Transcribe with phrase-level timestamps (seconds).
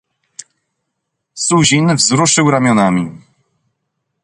[1.35, 3.21] "Suzin wzruszył ramionami."